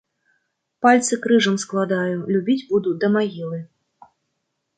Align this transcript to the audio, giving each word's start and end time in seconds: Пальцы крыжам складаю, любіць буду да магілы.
Пальцы 0.85 1.13
крыжам 1.25 1.55
складаю, 1.63 2.17
любіць 2.37 2.59
буду 2.73 2.89
да 3.05 3.11
магілы. 3.19 3.61